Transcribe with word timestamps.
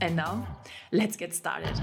And 0.00 0.14
now, 0.14 0.46
let's 0.92 1.16
get 1.16 1.34
started. 1.34 1.74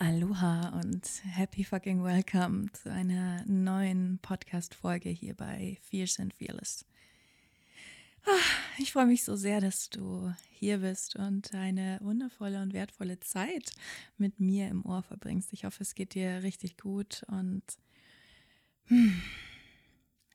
Aloha 0.00 0.68
und 0.80 1.08
happy 1.24 1.64
fucking 1.64 2.04
welcome 2.04 2.70
zu 2.74 2.92
einer 2.92 3.42
neuen 3.46 4.18
Podcast-Folge 4.20 5.08
hier 5.08 5.34
bei 5.34 5.78
Fierce 5.80 6.20
and 6.20 6.34
Fearless. 6.34 6.84
Ich 8.78 8.92
freue 8.92 9.06
mich 9.06 9.24
so 9.24 9.36
sehr, 9.36 9.60
dass 9.60 9.88
du 9.90 10.32
hier 10.50 10.78
bist 10.78 11.16
und 11.16 11.54
eine 11.54 11.98
wundervolle 12.02 12.60
und 12.60 12.72
wertvolle 12.72 13.20
Zeit 13.20 13.72
mit 14.16 14.40
mir 14.40 14.68
im 14.68 14.84
Ohr 14.84 15.02
verbringst. 15.02 15.52
Ich 15.52 15.64
hoffe, 15.64 15.82
es 15.82 15.94
geht 15.94 16.14
dir 16.14 16.42
richtig 16.42 16.76
gut 16.76 17.22
und 17.28 17.62
hm, 18.86 19.22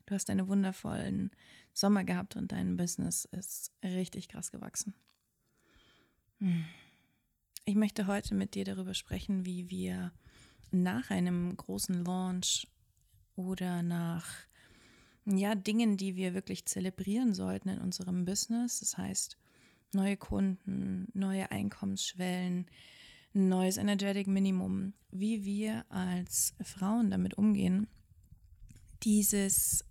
du 0.05 0.15
hast 0.15 0.29
einen 0.29 0.47
wundervollen 0.47 1.31
Sommer 1.73 2.03
gehabt 2.03 2.35
und 2.35 2.51
dein 2.51 2.77
Business 2.77 3.25
ist 3.25 3.71
richtig 3.83 4.29
krass 4.29 4.51
gewachsen. 4.51 4.93
Hm. 6.39 6.65
Ich 7.65 7.75
möchte 7.75 8.07
heute 8.07 8.35
mit 8.35 8.55
dir 8.55 8.65
darüber 8.65 8.93
sprechen, 8.93 9.45
wie 9.45 9.69
wir 9.69 10.11
nach 10.71 11.09
einem 11.09 11.55
großen 11.55 12.03
Launch 12.03 12.67
oder 13.35 13.83
nach 13.83 14.25
ja, 15.37 15.55
Dingen, 15.55 15.97
die 15.97 16.15
wir 16.15 16.33
wirklich 16.33 16.65
zelebrieren 16.65 17.33
sollten 17.33 17.69
in 17.69 17.79
unserem 17.79 18.25
Business. 18.25 18.79
Das 18.79 18.97
heißt, 18.97 19.37
neue 19.93 20.17
Kunden, 20.17 21.07
neue 21.13 21.51
Einkommensschwellen, 21.51 22.67
neues 23.33 23.77
Energetic 23.77 24.27
Minimum, 24.27 24.93
wie 25.11 25.45
wir 25.45 25.85
als 25.89 26.53
Frauen 26.61 27.11
damit 27.11 27.37
umgehen, 27.37 27.87
dieses, 29.03 29.85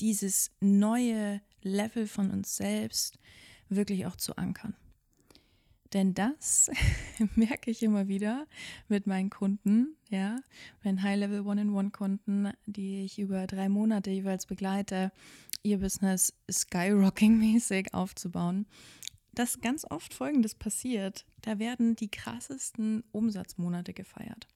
dieses 0.00 0.50
neue 0.60 1.40
Level 1.62 2.06
von 2.06 2.30
uns 2.30 2.56
selbst 2.56 3.18
wirklich 3.68 4.06
auch 4.06 4.16
zu 4.16 4.36
ankern. 4.36 4.74
Denn 5.92 6.14
das 6.14 6.70
merke 7.36 7.70
ich 7.70 7.82
immer 7.82 8.08
wieder 8.08 8.46
mit 8.88 9.06
meinen 9.06 9.30
Kunden, 9.30 9.96
ja, 10.08 10.40
wenn 10.82 11.02
High-Level 11.02 11.46
One-in-One-Kunden, 11.46 12.50
die 12.66 13.04
ich 13.04 13.18
über 13.18 13.46
drei 13.46 13.68
Monate 13.68 14.10
jeweils 14.10 14.46
begleite, 14.46 15.12
ihr 15.62 15.78
Business 15.78 16.34
skyrocking-mäßig 16.50 17.92
aufzubauen, 17.92 18.66
dass 19.34 19.60
ganz 19.60 19.86
oft 19.88 20.14
Folgendes 20.14 20.54
passiert. 20.54 21.24
Da 21.42 21.58
werden 21.58 21.96
die 21.96 22.10
krassesten 22.10 23.04
Umsatzmonate 23.12 23.92
gefeiert. 23.92 24.48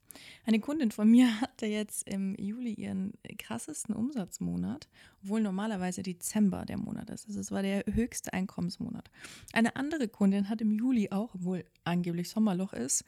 Eine 0.45 0.61
Kundin 0.61 0.91
von 0.91 1.11
mir 1.11 1.29
hatte 1.41 1.67
jetzt 1.67 2.09
im 2.09 2.35
Juli 2.37 2.73
ihren 2.73 3.15
krassesten 3.39 3.95
Umsatzmonat, 3.95 4.89
obwohl 5.23 5.41
normalerweise 5.41 6.03
Dezember 6.03 6.65
der 6.65 6.79
Monat 6.79 7.11
ist. 7.11 7.27
Also 7.27 7.41
es 7.41 7.51
war 7.51 7.63
der 7.63 7.85
höchste 7.87 8.33
Einkommensmonat. 8.33 9.11
Eine 9.53 9.77
andere 9.77 10.09
Kundin 10.09 10.49
hat 10.49 10.61
im 10.61 10.73
Juli 10.73 11.11
auch, 11.11 11.35
obwohl 11.35 11.65
angeblich 11.85 12.29
Sommerloch 12.31 12.73
ist, 12.73 13.05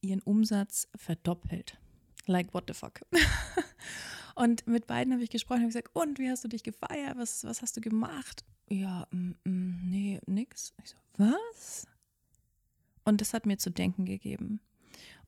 ihren 0.00 0.20
Umsatz 0.20 0.88
verdoppelt. 0.94 1.78
Like 2.26 2.52
what 2.54 2.64
the 2.68 2.74
fuck. 2.74 3.00
und 4.34 4.66
mit 4.66 4.86
beiden 4.86 5.12
habe 5.12 5.22
ich 5.22 5.30
gesprochen 5.30 5.62
und 5.62 5.68
gesagt, 5.68 5.90
und 5.94 6.18
wie 6.18 6.30
hast 6.30 6.44
du 6.44 6.48
dich 6.48 6.62
gefeiert? 6.62 7.16
Was, 7.16 7.44
was 7.44 7.62
hast 7.62 7.76
du 7.76 7.80
gemacht? 7.80 8.44
Ja, 8.68 9.06
mm, 9.10 9.30
mm, 9.44 9.90
nee, 9.90 10.20
nix. 10.26 10.74
Ich 10.82 10.90
so, 10.90 10.96
was? 11.16 11.86
Und 13.04 13.22
das 13.22 13.32
hat 13.32 13.46
mir 13.46 13.56
zu 13.56 13.70
denken 13.70 14.04
gegeben. 14.04 14.60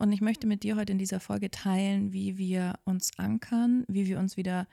Und 0.00 0.12
ich 0.12 0.22
möchte 0.22 0.47
mit 0.47 0.62
dir 0.62 0.77
heute 0.77 0.93
in 0.93 0.99
dieser 0.99 1.21
Folge 1.21 1.50
teilen, 1.50 2.15
wie 2.15 2.38
wir 2.38 2.78
uns 2.84 3.19
ankern, 3.19 3.84
wie 3.87 4.06
wir 4.06 4.19
uns 4.19 4.38
wieder 4.38 4.66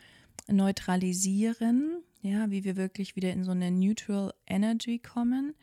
neutralisieren, 0.47 1.97
ja, 2.21 2.49
wie 2.49 2.63
wir 2.63 2.77
wirklich 2.77 3.17
wieder 3.17 3.33
in 3.33 3.43
so 3.43 3.51
eine 3.51 3.69
Neutral 3.69 4.33
Energy 4.45 4.99
kommen, 4.99 5.53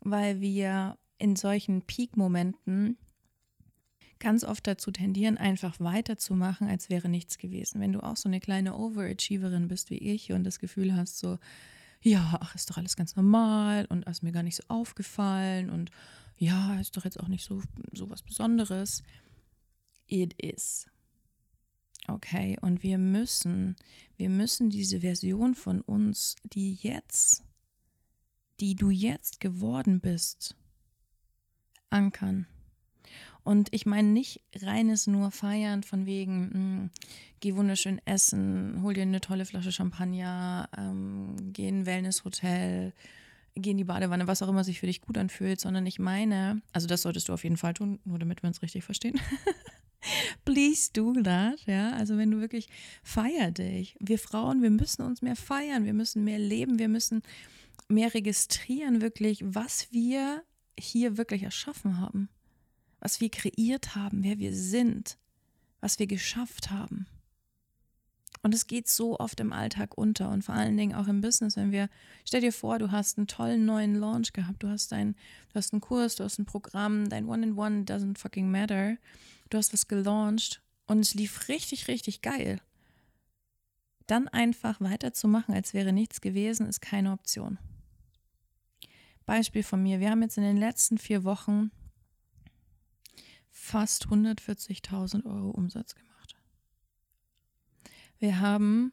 weil 0.00 0.40
wir 0.40 0.96
in 1.18 1.36
solchen 1.36 1.82
Peak-Momenten 1.82 2.96
ganz 4.18 4.44
oft 4.44 4.66
dazu 4.66 4.90
tendieren, 4.90 5.36
einfach 5.36 5.78
weiterzumachen, 5.78 6.66
als 6.68 6.88
wäre 6.88 7.10
nichts 7.10 7.36
gewesen. 7.36 7.82
Wenn 7.82 7.92
du 7.92 8.02
auch 8.02 8.16
so 8.16 8.30
eine 8.30 8.40
kleine 8.40 8.74
Overachieverin 8.78 9.68
bist 9.68 9.90
wie 9.90 9.98
ich 9.98 10.32
und 10.32 10.44
das 10.44 10.58
Gefühl 10.58 10.96
hast, 10.96 11.18
so, 11.18 11.38
ja, 12.00 12.38
ach, 12.40 12.54
ist 12.54 12.70
doch 12.70 12.78
alles 12.78 12.96
ganz 12.96 13.14
normal 13.14 13.84
und 13.90 14.06
ist 14.06 14.22
mir 14.22 14.32
gar 14.32 14.42
nicht 14.42 14.56
so 14.56 14.62
aufgefallen 14.68 15.68
und 15.68 15.90
ja, 16.36 16.78
ist 16.80 16.96
doch 16.96 17.04
jetzt 17.04 17.20
auch 17.20 17.28
nicht 17.28 17.44
so, 17.44 17.62
so 17.92 18.10
was 18.10 18.22
Besonderes. 18.22 19.02
It 20.06 20.34
is. 20.42 20.86
Okay, 22.08 22.58
und 22.60 22.82
wir 22.82 22.98
müssen, 22.98 23.76
wir 24.16 24.28
müssen 24.28 24.70
diese 24.70 25.00
Version 25.00 25.54
von 25.54 25.80
uns, 25.80 26.36
die 26.44 26.74
jetzt, 26.74 27.44
die 28.60 28.74
du 28.74 28.90
jetzt 28.90 29.40
geworden 29.40 30.00
bist, 30.00 30.56
ankern. 31.90 32.46
Und 33.44 33.68
ich 33.72 33.86
meine 33.86 34.08
nicht 34.08 34.42
reines 34.56 35.06
nur 35.06 35.30
feiern 35.30 35.82
von 35.82 36.06
wegen, 36.06 36.42
mh, 36.42 36.52
hm, 36.52 36.90
geh 37.40 37.54
wunderschön 37.54 38.00
essen, 38.04 38.82
hol 38.82 38.94
dir 38.94 39.02
eine 39.02 39.20
tolle 39.20 39.44
Flasche 39.44 39.72
Champagner, 39.72 40.68
ähm, 40.76 41.52
geh 41.52 41.68
in 41.68 41.80
ein 41.80 41.86
Wellnesshotel, 41.86 42.92
geh 43.54 43.70
in 43.70 43.76
die 43.76 43.84
Badewanne, 43.84 44.26
was 44.26 44.42
auch 44.42 44.48
immer 44.48 44.64
sich 44.64 44.80
für 44.80 44.86
dich 44.86 45.00
gut 45.00 45.18
anfühlt, 45.18 45.60
sondern 45.60 45.86
ich 45.86 45.98
meine, 45.98 46.62
also 46.72 46.86
das 46.86 47.02
solltest 47.02 47.28
du 47.28 47.32
auf 47.32 47.44
jeden 47.44 47.56
Fall 47.56 47.74
tun, 47.74 48.00
nur 48.04 48.18
damit 48.18 48.42
wir 48.42 48.48
uns 48.48 48.62
richtig 48.62 48.84
verstehen. 48.84 49.20
Please 50.44 50.90
do 50.92 51.12
that, 51.22 51.60
ja. 51.66 51.92
Also 51.92 52.16
wenn 52.16 52.30
du 52.30 52.40
wirklich 52.40 52.68
feier 53.02 53.50
dich. 53.50 53.96
Wir 54.00 54.18
Frauen, 54.18 54.62
wir 54.62 54.70
müssen 54.70 55.02
uns 55.02 55.22
mehr 55.22 55.36
feiern, 55.36 55.84
wir 55.84 55.94
müssen 55.94 56.24
mehr 56.24 56.38
leben, 56.38 56.78
wir 56.78 56.88
müssen 56.88 57.22
mehr 57.88 58.12
registrieren, 58.14 59.00
wirklich, 59.00 59.40
was 59.44 59.92
wir 59.92 60.42
hier 60.78 61.16
wirklich 61.18 61.42
erschaffen 61.42 62.00
haben, 62.00 62.28
was 63.00 63.20
wir 63.20 63.30
kreiert 63.30 63.94
haben, 63.94 64.24
wer 64.24 64.38
wir 64.38 64.54
sind, 64.54 65.18
was 65.80 65.98
wir 65.98 66.06
geschafft 66.06 66.70
haben. 66.70 67.06
Und 68.42 68.54
es 68.54 68.66
geht 68.66 68.88
so 68.88 69.20
oft 69.20 69.38
im 69.38 69.52
Alltag 69.52 69.96
unter 69.96 70.30
und 70.30 70.42
vor 70.42 70.56
allen 70.56 70.76
Dingen 70.76 70.96
auch 70.96 71.06
im 71.06 71.20
Business, 71.20 71.56
wenn 71.56 71.70
wir, 71.70 71.88
stell 72.24 72.40
dir 72.40 72.52
vor, 72.52 72.80
du 72.80 72.90
hast 72.90 73.16
einen 73.16 73.28
tollen 73.28 73.64
neuen 73.64 73.94
Launch 73.94 74.32
gehabt, 74.32 74.64
du 74.64 74.68
hast 74.68 74.92
ein, 74.92 75.14
du 75.50 75.54
hast 75.54 75.72
einen 75.72 75.80
Kurs, 75.80 76.16
du 76.16 76.24
hast 76.24 76.38
ein 76.38 76.44
Programm, 76.44 77.08
dein 77.08 77.26
One-in-One 77.26 77.84
doesn't 77.84 78.18
fucking 78.18 78.50
matter. 78.50 78.96
Du 79.48 79.58
hast 79.58 79.72
was 79.72 79.86
gelauncht 79.86 80.60
und 80.86 81.00
es 81.00 81.14
lief 81.14 81.48
richtig, 81.48 81.86
richtig 81.86 82.20
geil. 82.20 82.60
Dann 84.08 84.26
einfach 84.26 84.80
weiterzumachen, 84.80 85.54
als 85.54 85.72
wäre 85.72 85.92
nichts 85.92 86.20
gewesen, 86.20 86.66
ist 86.66 86.80
keine 86.80 87.12
Option. 87.12 87.58
Beispiel 89.24 89.62
von 89.62 89.82
mir, 89.82 90.00
wir 90.00 90.10
haben 90.10 90.22
jetzt 90.22 90.36
in 90.36 90.42
den 90.42 90.56
letzten 90.56 90.98
vier 90.98 91.22
Wochen 91.22 91.70
fast 93.50 94.06
140.000 94.06 95.24
Euro 95.26 95.50
Umsatz 95.50 95.94
gemacht. 95.94 96.11
Wir 98.22 98.38
haben, 98.38 98.92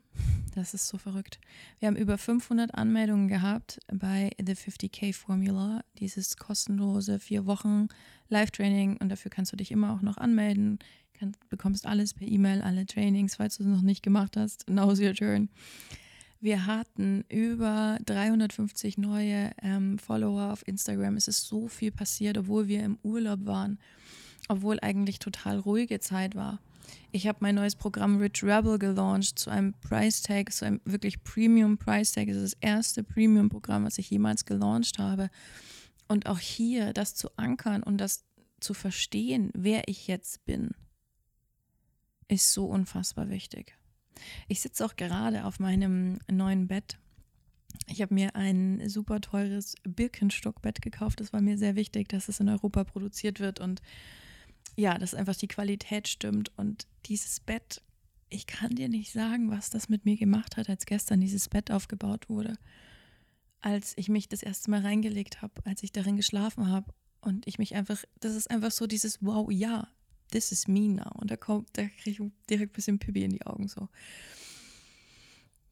das 0.55 0.73
ist 0.73 0.87
so 0.87 0.97
verrückt, 0.97 1.39
wir 1.77 1.87
haben 1.87 1.95
über 1.95 2.17
500 2.17 2.73
Anmeldungen 2.73 3.27
gehabt 3.27 3.77
bei 3.93 4.31
The 4.43 4.53
50k 4.53 5.13
Formula, 5.13 5.83
dieses 5.99 6.35
kostenlose 6.35 7.19
vier 7.19 7.45
Wochen 7.45 7.89
Live-Training 8.29 8.97
und 8.97 9.09
dafür 9.09 9.29
kannst 9.29 9.51
du 9.51 9.55
dich 9.55 9.69
immer 9.69 9.93
auch 9.93 10.01
noch 10.01 10.17
anmelden, 10.17 10.79
kann, 11.13 11.33
bekommst 11.47 11.85
alles 11.85 12.15
per 12.15 12.27
E-Mail, 12.27 12.63
alle 12.63 12.87
Trainings, 12.87 13.35
falls 13.35 13.57
du 13.57 13.63
es 13.65 13.69
noch 13.69 13.83
nicht 13.83 14.01
gemacht 14.01 14.35
hast, 14.35 14.67
now's 14.67 14.99
your 14.99 15.13
turn. 15.13 15.49
Wir 16.41 16.65
hatten 16.65 17.23
über 17.29 17.99
350 18.07 18.97
neue 18.97 19.51
ähm, 19.61 19.99
Follower 19.99 20.51
auf 20.51 20.67
Instagram. 20.67 21.17
Es 21.17 21.27
ist 21.27 21.45
so 21.45 21.67
viel 21.67 21.91
passiert, 21.91 22.39
obwohl 22.39 22.67
wir 22.67 22.83
im 22.83 22.97
Urlaub 23.03 23.45
waren, 23.45 23.77
obwohl 24.47 24.79
eigentlich 24.79 25.19
total 25.19 25.59
ruhige 25.59 25.99
Zeit 25.99 26.33
war. 26.33 26.59
Ich 27.11 27.27
habe 27.27 27.39
mein 27.41 27.55
neues 27.55 27.75
Programm 27.75 28.17
Rich 28.17 28.43
Rebel 28.43 28.77
gelauncht 28.77 29.39
zu 29.39 29.49
einem 29.49 29.73
Price 29.73 30.21
Tag, 30.21 30.53
zu 30.53 30.65
einem 30.65 30.79
wirklich 30.85 31.23
Premium 31.23 31.77
Price 31.77 32.11
Tag. 32.11 32.27
Es 32.27 32.37
ist 32.37 32.53
das 32.53 32.61
erste 32.61 33.03
Premium-Programm, 33.03 33.85
was 33.85 33.97
ich 33.97 34.09
jemals 34.09 34.45
gelauncht 34.45 34.99
habe. 34.99 35.29
Und 36.07 36.27
auch 36.27 36.39
hier 36.39 36.93
das 36.93 37.15
zu 37.15 37.35
ankern 37.37 37.83
und 37.83 37.97
das 37.97 38.25
zu 38.59 38.73
verstehen, 38.73 39.51
wer 39.53 39.87
ich 39.87 40.07
jetzt 40.07 40.45
bin, 40.45 40.71
ist 42.27 42.53
so 42.53 42.65
unfassbar 42.65 43.29
wichtig. 43.29 43.75
Ich 44.47 44.61
sitze 44.61 44.85
auch 44.85 44.95
gerade 44.95 45.45
auf 45.45 45.59
meinem 45.59 46.19
neuen 46.29 46.67
Bett. 46.67 46.97
Ich 47.87 48.01
habe 48.01 48.13
mir 48.13 48.35
ein 48.35 48.87
super 48.87 49.21
teures 49.21 49.75
Birkenstockbett 49.83 50.81
gekauft. 50.81 51.21
Das 51.21 51.33
war 51.33 51.41
mir 51.41 51.57
sehr 51.57 51.75
wichtig, 51.75 52.09
dass 52.09 52.27
es 52.27 52.39
in 52.39 52.49
Europa 52.49 52.83
produziert 52.83 53.39
wird 53.39 53.59
und 53.59 53.81
ja, 54.79 54.97
dass 54.97 55.13
einfach 55.13 55.35
die 55.35 55.47
Qualität 55.47 56.07
stimmt. 56.07 56.51
Und 56.57 56.87
dieses 57.05 57.39
Bett, 57.39 57.81
ich 58.29 58.47
kann 58.47 58.75
dir 58.75 58.89
nicht 58.89 59.11
sagen, 59.11 59.51
was 59.51 59.69
das 59.69 59.89
mit 59.89 60.05
mir 60.05 60.17
gemacht 60.17 60.57
hat, 60.57 60.69
als 60.69 60.85
gestern 60.85 61.19
dieses 61.19 61.49
Bett 61.49 61.69
aufgebaut 61.69 62.29
wurde. 62.29 62.57
Als 63.61 63.93
ich 63.97 64.07
mich 64.07 64.29
das 64.29 64.41
erste 64.41 64.71
Mal 64.71 64.81
reingelegt 64.81 65.41
habe, 65.41 65.53
als 65.65 65.83
ich 65.83 65.91
darin 65.91 66.15
geschlafen 66.15 66.69
habe 66.69 66.93
und 67.21 67.45
ich 67.45 67.59
mich 67.59 67.75
einfach, 67.75 68.03
das 68.21 68.35
ist 68.35 68.49
einfach 68.49 68.71
so 68.71 68.87
dieses 68.87 69.21
Wow, 69.21 69.51
ja, 69.51 69.89
this 70.31 70.53
is 70.53 70.67
me 70.67 70.87
now. 70.87 71.11
Und 71.15 71.29
da 71.29 71.35
kommt, 71.35 71.69
da 71.73 71.85
kriege 71.85 72.23
ich 72.23 72.31
direkt 72.49 72.71
ein 72.71 72.75
bisschen 72.75 72.99
Pipi 72.99 73.23
in 73.25 73.31
die 73.31 73.45
Augen 73.45 73.67
so. 73.67 73.89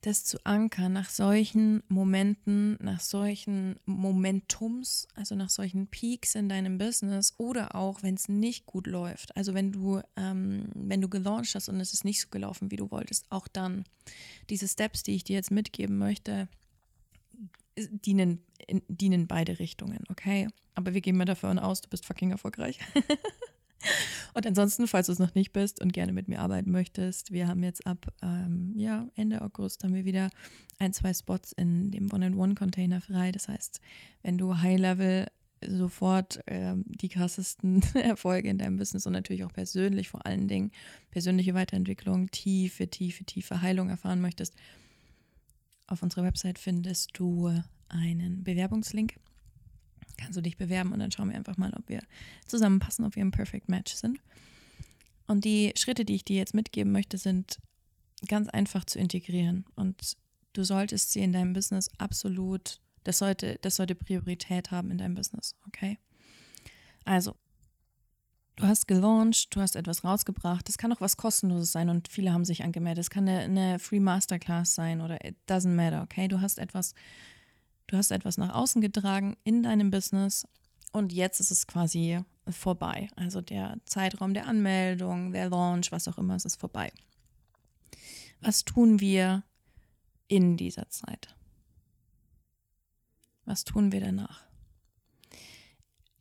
Das 0.07 0.23
zu 0.23 0.37
ankern 0.45 0.93
nach 0.93 1.09
solchen 1.09 1.83
Momenten, 1.89 2.77
nach 2.81 3.01
solchen 3.01 3.75
Momentums, 3.85 5.05
also 5.15 5.35
nach 5.35 5.49
solchen 5.49 5.87
Peaks 5.87 6.33
in 6.33 6.47
deinem 6.47 6.77
Business 6.77 7.33
oder 7.35 7.75
auch, 7.75 8.03
wenn 8.03 8.15
es 8.15 8.29
nicht 8.29 8.65
gut 8.65 8.87
läuft. 8.87 9.35
Also 9.35 9.53
wenn 9.53 9.73
du, 9.73 9.99
ähm, 10.15 10.69
wenn 10.75 11.01
du 11.01 11.09
gelauncht 11.09 11.55
hast 11.55 11.67
und 11.67 11.81
es 11.81 11.91
ist 11.91 12.05
nicht 12.05 12.21
so 12.21 12.29
gelaufen, 12.29 12.71
wie 12.71 12.77
du 12.77 12.89
wolltest, 12.89 13.25
auch 13.29 13.49
dann 13.49 13.83
diese 14.49 14.69
Steps, 14.69 15.03
die 15.03 15.13
ich 15.13 15.25
dir 15.25 15.35
jetzt 15.35 15.51
mitgeben 15.51 15.97
möchte, 15.97 16.47
dienen, 17.77 18.41
in, 18.65 18.83
dienen 18.87 19.27
beide 19.27 19.59
Richtungen, 19.59 20.05
okay? 20.07 20.47
Aber 20.73 20.93
wir 20.93 21.01
gehen 21.01 21.17
mal 21.17 21.25
davon 21.25 21.59
aus, 21.59 21.81
du 21.81 21.89
bist 21.89 22.05
fucking 22.05 22.31
erfolgreich. 22.31 22.79
Und 24.33 24.45
ansonsten, 24.45 24.87
falls 24.87 25.07
du 25.07 25.13
es 25.13 25.19
noch 25.19 25.35
nicht 25.35 25.53
bist 25.53 25.81
und 25.81 25.93
gerne 25.93 26.13
mit 26.13 26.27
mir 26.27 26.39
arbeiten 26.39 26.71
möchtest, 26.71 27.31
wir 27.31 27.47
haben 27.47 27.63
jetzt 27.63 27.85
ab 27.85 28.13
ähm, 28.21 28.73
ja, 28.75 29.07
Ende 29.15 29.41
August 29.41 29.83
haben 29.83 29.93
wir 29.93 30.05
wieder 30.05 30.29
ein, 30.79 30.93
zwei 30.93 31.13
Spots 31.13 31.51
in 31.53 31.91
dem 31.91 32.11
One-in-One-Container 32.11 33.01
frei. 33.01 33.31
Das 33.31 33.47
heißt, 33.47 33.81
wenn 34.23 34.37
du 34.37 34.57
High-Level 34.57 35.27
sofort 35.65 36.39
ähm, 36.47 36.85
die 36.87 37.09
krassesten 37.09 37.81
Erfolge 37.95 38.49
in 38.49 38.57
deinem 38.57 38.77
Business 38.77 39.05
und 39.07 39.13
natürlich 39.13 39.43
auch 39.43 39.53
persönlich 39.53 40.09
vor 40.09 40.25
allen 40.25 40.47
Dingen 40.47 40.71
persönliche 41.09 41.53
Weiterentwicklung, 41.53 42.29
tiefe, 42.31 42.87
tiefe, 42.89 43.23
tiefe 43.23 43.61
Heilung 43.61 43.89
erfahren 43.89 44.21
möchtest, 44.21 44.55
auf 45.87 46.03
unserer 46.03 46.23
Website 46.23 46.59
findest 46.59 47.11
du 47.17 47.51
einen 47.89 48.43
Bewerbungslink 48.43 49.15
kannst 50.17 50.37
du 50.37 50.41
dich 50.41 50.57
bewerben 50.57 50.91
und 50.91 50.99
dann 50.99 51.11
schauen 51.11 51.29
wir 51.29 51.37
einfach 51.37 51.57
mal, 51.57 51.73
ob 51.73 51.87
wir 51.89 52.01
zusammenpassen, 52.47 53.05
ob 53.05 53.15
wir 53.15 53.21
im 53.21 53.31
Perfect 53.31 53.69
Match 53.69 53.93
sind. 53.93 54.19
Und 55.27 55.45
die 55.45 55.73
Schritte, 55.77 56.05
die 56.05 56.15
ich 56.15 56.25
dir 56.25 56.37
jetzt 56.37 56.53
mitgeben 56.53 56.91
möchte, 56.91 57.17
sind 57.17 57.59
ganz 58.27 58.49
einfach 58.49 58.85
zu 58.85 58.97
integrieren. 58.97 59.65
Und 59.75 60.17
du 60.53 60.63
solltest 60.63 61.11
sie 61.11 61.19
in 61.19 61.33
deinem 61.33 61.53
Business 61.53 61.89
absolut, 61.97 62.79
das 63.03 63.19
sollte, 63.19 63.59
das 63.61 63.75
sollte 63.75 63.95
Priorität 63.95 64.71
haben 64.71 64.91
in 64.91 64.97
deinem 64.97 65.15
Business, 65.15 65.55
okay? 65.67 65.97
Also, 67.05 67.35
du 68.55 68.65
hast 68.65 68.87
gelauncht, 68.87 69.55
du 69.55 69.61
hast 69.61 69.75
etwas 69.75 70.03
rausgebracht, 70.03 70.67
das 70.67 70.77
kann 70.77 70.91
auch 70.91 71.01
was 71.01 71.15
kostenloses 71.15 71.71
sein 71.71 71.89
und 71.89 72.07
viele 72.07 72.33
haben 72.33 72.43
sich 72.43 72.63
angemeldet. 72.63 73.03
Es 73.03 73.09
kann 73.09 73.27
eine, 73.27 73.41
eine 73.41 73.79
Free 73.79 73.99
Masterclass 73.99 74.75
sein 74.75 75.01
oder 75.01 75.23
it 75.23 75.35
doesn't 75.47 75.75
matter, 75.75 76.01
okay? 76.01 76.27
Du 76.27 76.41
hast 76.41 76.57
etwas 76.57 76.93
Du 77.87 77.95
hast 77.95 78.11
etwas 78.11 78.37
nach 78.37 78.53
außen 78.53 78.81
getragen 78.81 79.37
in 79.43 79.63
deinem 79.63 79.91
Business 79.91 80.45
und 80.91 81.13
jetzt 81.13 81.39
ist 81.39 81.51
es 81.51 81.67
quasi 81.67 82.19
vorbei. 82.49 83.09
Also 83.15 83.41
der 83.41 83.77
Zeitraum 83.85 84.33
der 84.33 84.47
Anmeldung, 84.47 85.31
der 85.31 85.49
Launch, 85.49 85.91
was 85.91 86.07
auch 86.07 86.17
immer, 86.17 86.35
es 86.35 86.45
ist 86.45 86.59
vorbei. 86.59 86.91
Was 88.41 88.65
tun 88.65 88.99
wir 88.99 89.43
in 90.27 90.57
dieser 90.57 90.89
Zeit? 90.89 91.35
Was 93.45 93.63
tun 93.63 93.91
wir 93.91 94.01
danach? 94.01 94.43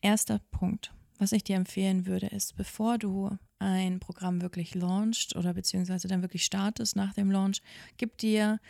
Erster 0.00 0.38
Punkt, 0.50 0.94
was 1.18 1.32
ich 1.32 1.42
dir 1.42 1.56
empfehlen 1.56 2.06
würde, 2.06 2.26
ist, 2.26 2.56
bevor 2.56 2.98
du 2.98 3.36
ein 3.58 3.98
Programm 3.98 4.42
wirklich 4.42 4.74
launchst 4.74 5.34
oder 5.34 5.54
beziehungsweise 5.54 6.06
dann 6.06 6.22
wirklich 6.22 6.44
startest 6.44 6.94
nach 6.94 7.14
dem 7.14 7.30
Launch, 7.30 7.62
gib 7.96 8.18
dir 8.18 8.60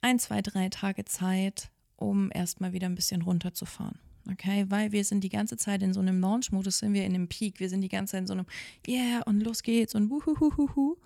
ein, 0.00 0.18
zwei, 0.18 0.42
drei 0.42 0.68
Tage 0.68 1.04
Zeit, 1.04 1.70
um 1.96 2.30
erstmal 2.32 2.72
wieder 2.72 2.86
ein 2.86 2.94
bisschen 2.94 3.22
runterzufahren. 3.22 3.98
Okay, 4.30 4.64
weil 4.68 4.92
wir 4.92 5.04
sind 5.04 5.22
die 5.22 5.28
ganze 5.28 5.56
Zeit 5.56 5.82
in 5.82 5.92
so 5.92 6.00
einem 6.00 6.20
Launch-Modus, 6.20 6.78
sind 6.78 6.94
wir 6.94 7.04
in 7.04 7.14
einem 7.14 7.28
Peak. 7.28 7.60
Wir 7.60 7.68
sind 7.68 7.82
die 7.82 7.88
ganze 7.88 8.12
Zeit 8.12 8.22
in 8.22 8.26
so 8.26 8.32
einem 8.32 8.46
Yeah 8.86 9.22
und 9.26 9.40
los 9.40 9.62
geht's 9.62 9.94
und 9.94 10.08
wuhuhuhuhu. 10.08 10.96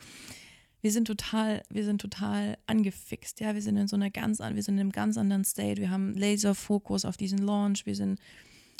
Wir 0.80 0.92
sind 0.92 1.06
total, 1.06 1.62
wir 1.68 1.84
sind 1.84 2.00
total 2.00 2.56
angefixt. 2.66 3.40
Ja, 3.40 3.54
wir 3.54 3.62
sind 3.62 3.76
in 3.76 3.88
so 3.88 3.96
einer 3.96 4.10
ganz, 4.10 4.38
wir 4.38 4.62
sind 4.62 4.74
in 4.74 4.80
einem 4.80 4.92
ganz 4.92 5.18
anderen 5.18 5.44
State. 5.44 5.80
Wir 5.80 5.90
haben 5.90 6.14
Laser-Fokus 6.14 7.04
auf 7.04 7.16
diesen 7.16 7.38
Launch. 7.38 7.84
Wir 7.84 7.96
sind, 7.96 8.20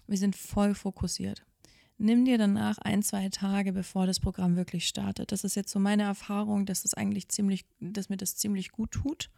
wir 0.06 0.18
sind 0.18 0.36
voll 0.36 0.76
fokussiert. 0.76 1.44
Nimm 2.00 2.24
dir 2.24 2.38
danach 2.38 2.78
ein, 2.78 3.02
zwei 3.02 3.28
Tage, 3.28 3.72
bevor 3.72 4.06
das 4.06 4.20
Programm 4.20 4.54
wirklich 4.54 4.86
startet. 4.86 5.32
Das 5.32 5.42
ist 5.42 5.56
jetzt 5.56 5.72
so 5.72 5.80
meine 5.80 6.04
Erfahrung, 6.04 6.64
dass 6.64 6.82
das 6.82 6.94
eigentlich 6.94 7.28
ziemlich, 7.28 7.64
dass 7.80 8.08
mir 8.08 8.16
das 8.16 8.36
ziemlich 8.36 8.70
gut 8.70 8.92
tut 8.92 9.30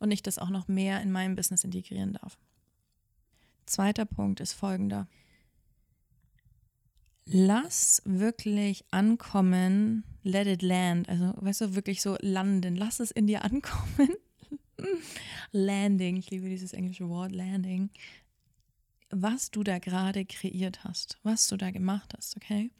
und 0.00 0.10
ich 0.10 0.20
das 0.20 0.38
auch 0.38 0.50
noch 0.50 0.66
mehr 0.66 1.00
in 1.00 1.12
meinem 1.12 1.36
Business 1.36 1.62
integrieren 1.62 2.14
darf. 2.14 2.36
Zweiter 3.66 4.04
Punkt 4.04 4.40
ist 4.40 4.52
folgender. 4.52 5.06
Lass 7.24 8.02
wirklich 8.04 8.84
ankommen, 8.90 10.02
let 10.24 10.48
it 10.48 10.62
land. 10.62 11.08
Also, 11.08 11.34
weißt 11.36 11.60
du, 11.60 11.74
wirklich 11.76 12.02
so 12.02 12.16
landen. 12.20 12.74
Lass 12.74 12.98
es 12.98 13.12
in 13.12 13.28
dir 13.28 13.44
ankommen. 13.44 14.10
Landing, 15.52 16.16
ich 16.16 16.30
liebe 16.30 16.48
dieses 16.48 16.72
englische 16.72 17.08
Wort, 17.08 17.30
Landing 17.30 17.90
was 19.10 19.50
du 19.50 19.62
da 19.62 19.78
gerade 19.78 20.24
kreiert 20.24 20.84
hast, 20.84 21.18
was 21.22 21.48
du 21.48 21.56
da 21.56 21.70
gemacht 21.70 22.12
hast, 22.16 22.36
okay? 22.36 22.70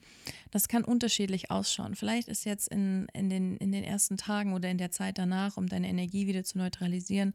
Das 0.51 0.69
kann 0.69 0.85
unterschiedlich 0.85 1.51
ausschauen. 1.51 1.95
Vielleicht 1.95 2.29
ist 2.29 2.45
jetzt 2.45 2.69
in, 2.69 3.09
in, 3.15 3.31
den, 3.31 3.57
in 3.57 3.73
den 3.73 3.85
ersten 3.85 4.17
Tagen 4.17 4.53
oder 4.53 4.69
in 4.69 4.79
der 4.79 4.91
Zeit 4.91 5.19
danach, 5.19 5.57
um 5.57 5.69
deine 5.69 5.89
Energie 5.89 6.27
wieder 6.27 6.45
zu 6.45 6.59
neutralisieren, 6.59 7.35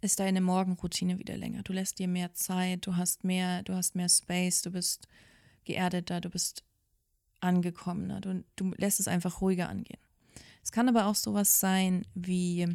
ist 0.00 0.20
deine 0.20 0.40
Morgenroutine 0.40 1.18
wieder 1.18 1.36
länger. 1.36 1.62
Du 1.62 1.72
lässt 1.72 1.98
dir 1.98 2.06
mehr 2.06 2.32
Zeit, 2.34 2.86
du 2.86 2.96
hast 2.96 3.24
mehr, 3.24 3.62
du 3.64 3.74
hast 3.74 3.96
mehr 3.96 4.08
Space, 4.08 4.62
du 4.62 4.70
bist 4.70 5.08
geerdeter, 5.64 6.20
du 6.20 6.30
bist 6.30 6.62
angekommener, 7.40 8.20
du, 8.20 8.44
du 8.54 8.72
lässt 8.76 9.00
es 9.00 9.08
einfach 9.08 9.40
ruhiger 9.40 9.68
angehen. 9.68 10.00
Es 10.62 10.70
kann 10.70 10.88
aber 10.88 11.06
auch 11.06 11.14
sowas 11.16 11.58
sein 11.58 12.06
wie, 12.14 12.68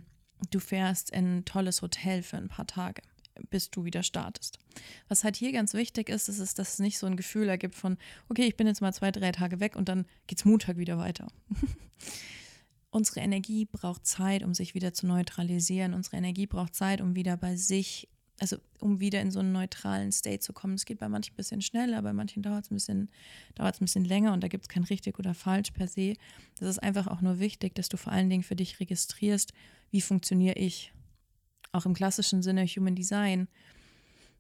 du 0.52 0.60
fährst 0.60 1.12
in 1.12 1.38
ein 1.38 1.46
tolles 1.46 1.82
Hotel 1.82 2.24
für 2.24 2.38
ein 2.38 2.50
paar 2.50 2.68
Tage 2.68 3.02
bis 3.50 3.70
du 3.70 3.86
wieder 3.86 4.04
startest. 4.04 4.60
Was 5.08 5.24
halt 5.24 5.36
hier 5.36 5.52
ganz 5.52 5.74
wichtig 5.74 6.10
ist, 6.10 6.30
ist, 6.30 6.40
ist, 6.40 6.60
dass 6.60 6.74
es 6.74 6.80
nicht 6.80 6.98
so 6.98 7.08
ein 7.08 7.18
Gefühl 7.18 7.50
ergibt 7.50 7.76
von, 7.76 7.98
okay, 8.30 8.46
ich 8.46 8.58
bin 8.58 8.68
jetzt 8.68 8.82
mal 8.82 8.94
zwei, 8.94 9.12
drei 9.12 9.32
Tage 9.32 9.60
weg 9.60 9.76
und 9.76 9.90
dann 9.90 10.06
geht's 10.28 10.46
Montag 10.46 10.78
wieder 10.78 10.98
weiter. 10.98 11.28
Unsere 12.92 13.22
Energie 13.22 13.66
braucht 13.66 14.06
Zeit, 14.06 14.44
um 14.44 14.54
sich 14.54 14.76
wieder 14.76 14.94
zu 14.94 15.08
neutralisieren. 15.08 15.96
Unsere 15.96 16.18
Energie 16.18 16.46
braucht 16.46 16.76
Zeit, 16.76 17.02
um 17.02 17.16
wieder 17.16 17.38
bei 17.38 17.56
sich, 17.56 18.08
also 18.40 18.58
um 18.80 19.00
wieder 19.00 19.20
in 19.20 19.32
so 19.32 19.40
einen 19.40 19.52
neutralen 19.52 20.12
State 20.12 20.42
zu 20.42 20.54
kommen. 20.54 20.76
Es 20.76 20.86
geht 20.86 21.00
bei 21.00 21.10
manchen 21.10 21.34
ein 21.34 21.38
bisschen 21.38 21.62
schneller, 21.62 22.04
bei 22.04 22.14
manchen 22.14 22.44
dauert 22.44 22.66
es 22.66 22.72
ein 22.72 22.76
bisschen, 22.76 23.10
dauert 23.56 23.76
es 23.76 23.82
ein 23.82 23.86
bisschen 23.86 24.06
länger 24.06 24.32
und 24.32 24.44
da 24.44 24.48
gibt 24.48 24.66
es 24.66 24.70
kein 24.70 24.84
richtig 24.84 25.18
oder 25.18 25.34
falsch 25.34 25.72
per 25.72 25.88
se. 25.88 26.14
Das 26.60 26.70
ist 26.70 26.80
einfach 26.80 27.08
auch 27.08 27.22
nur 27.22 27.40
wichtig, 27.40 27.74
dass 27.74 27.90
du 27.90 27.98
vor 27.98 28.14
allen 28.14 28.30
Dingen 28.30 28.44
für 28.44 28.56
dich 28.56 28.80
registrierst, 28.80 29.54
wie 29.90 30.02
funktioniere 30.02 30.60
ich 30.60 30.94
auch 31.74 31.86
im 31.86 31.94
klassischen 31.94 32.42
Sinne 32.42 32.66
Human 32.66 32.96
Design, 32.96 33.48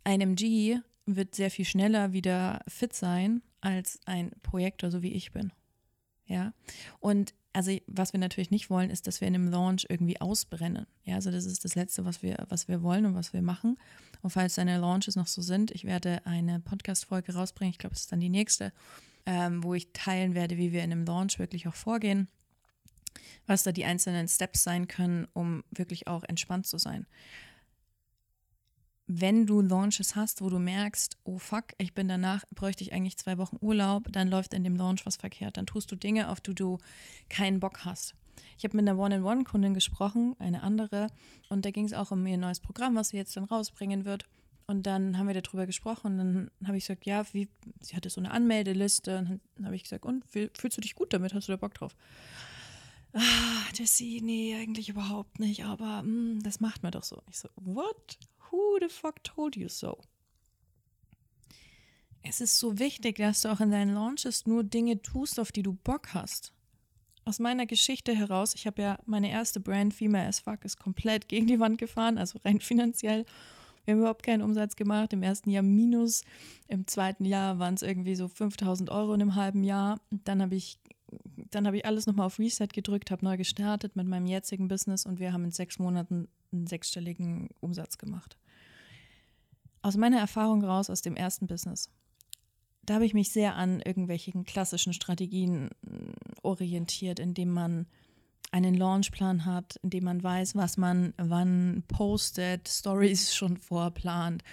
ein 0.03 0.21
MG 0.21 0.79
wird 1.05 1.35
sehr 1.35 1.51
viel 1.51 1.65
schneller 1.65 2.13
wieder 2.13 2.61
fit 2.67 2.93
sein 2.93 3.41
als 3.61 3.99
ein 4.05 4.31
Projektor, 4.41 4.91
so 4.91 5.01
wie 5.01 5.13
ich 5.13 5.31
bin. 5.31 5.51
Ja. 6.25 6.53
Und 6.99 7.33
also 7.51 7.71
was 7.87 8.13
wir 8.13 8.19
natürlich 8.19 8.51
nicht 8.51 8.69
wollen, 8.69 8.89
ist, 8.89 9.05
dass 9.05 9.21
wir 9.21 9.27
in 9.27 9.35
einem 9.35 9.49
Launch 9.49 9.85
irgendwie 9.89 10.19
ausbrennen. 10.19 10.87
Ja, 11.03 11.15
also 11.15 11.29
das 11.29 11.45
ist 11.45 11.63
das 11.63 11.75
Letzte, 11.75 12.03
was 12.03 12.23
wir, 12.23 12.45
was 12.49 12.67
wir 12.67 12.81
wollen 12.81 13.05
und 13.05 13.15
was 13.15 13.33
wir 13.33 13.41
machen. 13.41 13.77
Und 14.21 14.31
falls 14.31 14.55
deine 14.55 14.79
Launches 14.79 15.15
noch 15.15 15.27
so 15.27 15.41
sind, 15.41 15.69
ich 15.71 15.85
werde 15.85 16.25
eine 16.25 16.59
Podcast-Folge 16.59 17.33
rausbringen, 17.33 17.71
ich 17.71 17.77
glaube, 17.77 17.95
es 17.95 18.01
ist 18.01 18.11
dann 18.11 18.21
die 18.21 18.29
nächste, 18.29 18.73
ähm, 19.25 19.63
wo 19.63 19.73
ich 19.73 19.93
teilen 19.93 20.33
werde, 20.33 20.57
wie 20.57 20.71
wir 20.71 20.83
in 20.83 20.91
einem 20.91 21.05
Launch 21.05 21.37
wirklich 21.37 21.67
auch 21.67 21.75
vorgehen 21.75 22.27
was 23.47 23.63
da 23.63 23.71
die 23.71 23.85
einzelnen 23.85 24.27
Steps 24.27 24.63
sein 24.63 24.87
können, 24.87 25.27
um 25.33 25.63
wirklich 25.71 26.07
auch 26.07 26.23
entspannt 26.23 26.67
zu 26.67 26.77
sein. 26.77 27.05
Wenn 29.05 29.45
du 29.45 29.61
Launches 29.61 30.15
hast, 30.15 30.41
wo 30.41 30.49
du 30.49 30.59
merkst, 30.59 31.17
oh 31.25 31.37
fuck, 31.37 31.65
ich 31.77 31.93
bin 31.93 32.07
danach, 32.07 32.45
bräuchte 32.55 32.83
ich 32.83 32.93
eigentlich 32.93 33.17
zwei 33.17 33.37
Wochen 33.37 33.57
Urlaub, 33.59 34.07
dann 34.11 34.29
läuft 34.29 34.53
in 34.53 34.63
dem 34.63 34.77
Launch 34.77 35.05
was 35.05 35.17
verkehrt. 35.17 35.57
Dann 35.57 35.65
tust 35.65 35.91
du 35.91 35.95
Dinge, 35.95 36.29
auf 36.29 36.39
die 36.39 36.55
du 36.55 36.77
keinen 37.29 37.59
Bock 37.59 37.83
hast. 37.83 38.15
Ich 38.57 38.63
habe 38.63 38.77
mit 38.77 38.87
einer 38.87 38.97
One-in-One-Kundin 38.97 39.73
gesprochen, 39.73 40.35
eine 40.39 40.63
andere, 40.63 41.07
und 41.49 41.65
da 41.65 41.71
ging 41.71 41.85
es 41.85 41.93
auch 41.93 42.11
um 42.11 42.25
ihr 42.25 42.37
neues 42.37 42.59
Programm, 42.59 42.95
was 42.95 43.09
sie 43.09 43.17
jetzt 43.17 43.35
dann 43.35 43.43
rausbringen 43.43 44.05
wird. 44.05 44.25
Und 44.65 44.87
dann 44.87 45.17
haben 45.17 45.27
wir 45.27 45.39
darüber 45.39 45.65
gesprochen 45.65 46.13
und 46.13 46.17
dann 46.17 46.51
habe 46.65 46.77
ich 46.77 46.85
gesagt, 46.85 47.05
ja, 47.05 47.25
wie, 47.33 47.49
sie 47.81 47.97
hatte 47.97 48.09
so 48.09 48.21
eine 48.21 48.31
Anmeldeliste 48.31 49.17
und 49.17 49.41
dann 49.55 49.65
habe 49.65 49.75
ich 49.75 49.83
gesagt, 49.83 50.05
und 50.05 50.23
fühlst 50.25 50.77
du 50.77 50.81
dich 50.81 50.95
gut 50.95 51.11
damit? 51.11 51.33
Hast 51.33 51.49
du 51.49 51.51
da 51.51 51.57
Bock 51.57 51.73
drauf? 51.73 51.95
Ah, 53.13 53.63
Jessie, 53.73 54.21
nee, 54.21 54.55
eigentlich 54.55 54.89
überhaupt 54.89 55.39
nicht, 55.39 55.65
aber 55.65 56.01
mh, 56.01 56.35
hm, 56.35 56.43
das 56.43 56.59
macht 56.59 56.83
man 56.83 56.91
doch 56.91 57.03
so. 57.03 57.21
Ich 57.29 57.37
so, 57.37 57.49
what? 57.55 58.17
Who 58.49 58.77
the 58.79 58.89
fuck 58.89 59.23
told 59.23 59.55
you 59.55 59.69
so? 59.69 59.99
Es 62.23 62.41
ist 62.41 62.57
so 62.57 62.79
wichtig, 62.79 63.17
dass 63.17 63.41
du 63.41 63.49
auch 63.49 63.59
in 63.59 63.71
deinen 63.71 63.93
Launches 63.93 64.47
nur 64.47 64.63
Dinge 64.63 65.01
tust, 65.01 65.39
auf 65.39 65.51
die 65.51 65.63
du 65.63 65.73
Bock 65.73 66.13
hast. 66.13 66.53
Aus 67.25 67.39
meiner 67.39 67.65
Geschichte 67.65 68.15
heraus, 68.15 68.55
ich 68.55 68.65
habe 68.65 68.81
ja 68.81 68.99
meine 69.05 69.29
erste 69.29 69.59
Brand, 69.59 69.93
Female 69.93 70.27
as 70.27 70.39
Fuck, 70.39 70.65
ist 70.65 70.77
komplett 70.77 71.27
gegen 71.27 71.47
die 71.47 71.59
Wand 71.59 71.77
gefahren, 71.77 72.17
also 72.17 72.39
rein 72.43 72.59
finanziell. 72.61 73.25
Wir 73.85 73.93
haben 73.93 73.99
überhaupt 73.99 74.23
keinen 74.23 74.41
Umsatz 74.41 74.75
gemacht. 74.75 75.11
Im 75.13 75.23
ersten 75.23 75.49
Jahr 75.49 75.63
minus. 75.63 76.23
Im 76.67 76.87
zweiten 76.87 77.25
Jahr 77.25 77.59
waren 77.59 77.73
es 77.73 77.81
irgendwie 77.81 78.15
so 78.15 78.27
5000 78.27 78.89
Euro 78.89 79.13
in 79.13 79.21
einem 79.21 79.35
halben 79.35 79.63
Jahr. 79.63 79.99
Und 80.09 80.27
dann 80.27 80.41
habe 80.41 80.55
ich, 80.55 80.79
dann 81.51 81.67
habe 81.67 81.77
ich 81.77 81.85
alles 81.85 82.05
nochmal 82.07 82.27
auf 82.27 82.39
Reset 82.39 82.67
gedrückt, 82.71 83.11
habe 83.11 83.25
neu 83.25 83.37
gestartet 83.37 83.95
mit 83.95 84.07
meinem 84.07 84.25
jetzigen 84.25 84.67
Business 84.67 85.05
und 85.05 85.19
wir 85.19 85.33
haben 85.33 85.45
in 85.45 85.51
sechs 85.51 85.79
Monaten 85.79 86.27
einen 86.51 86.67
sechsstelligen 86.67 87.49
Umsatz 87.59 87.97
gemacht. 87.97 88.37
Aus 89.81 89.97
meiner 89.97 90.19
Erfahrung 90.19 90.63
raus 90.63 90.89
aus 90.89 91.01
dem 91.01 91.15
ersten 91.15 91.47
Business 91.47 91.89
da 92.85 92.95
habe 92.95 93.05
ich 93.05 93.13
mich 93.13 93.31
sehr 93.31 93.55
an 93.55 93.81
irgendwelchen 93.81 94.43
klassischen 94.43 94.93
Strategien 94.93 95.69
mm, 95.81 96.11
orientiert, 96.41 97.19
indem 97.19 97.51
man 97.51 97.87
einen 98.51 98.75
Launchplan 98.75 99.45
hat, 99.45 99.79
indem 99.81 100.03
man 100.03 100.21
weiß, 100.21 100.55
was 100.55 100.77
man 100.77 101.13
wann 101.17 101.83
postet, 101.87 102.67
Stories 102.67 103.33
schon 103.35 103.57
vorplant, 103.57 104.43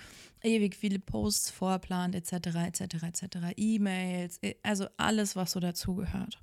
ewig 0.43 0.75
viele 0.75 0.99
Posts 0.99 1.51
vorplant, 1.51 2.15
etc., 2.15 2.33
etc., 2.67 3.03
etc., 3.03 3.25
E-Mails, 3.57 4.41
also 4.63 4.87
alles, 4.97 5.37
was 5.37 5.53
so 5.53 5.61
dazugehört. 5.61 6.41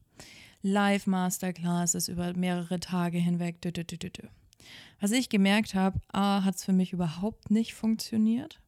Live-Masterclasses 0.62 2.08
über 2.08 2.34
mehrere 2.36 2.80
Tage 2.80 3.18
hinweg. 3.18 3.62
Dü, 3.62 3.72
dü, 3.72 3.84
dü, 3.84 4.10
Was 5.00 5.12
ich 5.12 5.30
gemerkt 5.30 5.76
habe, 5.76 6.00
A, 6.12 6.44
hat 6.44 6.56
es 6.56 6.66
für 6.66 6.74
mich 6.74 6.94
überhaupt 6.94 7.52
nicht 7.52 7.74
funktioniert. 7.74 8.60